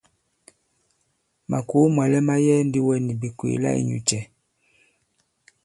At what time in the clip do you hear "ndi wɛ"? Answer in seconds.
2.67-2.95